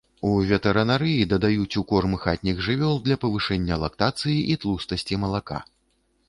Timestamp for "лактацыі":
3.85-4.37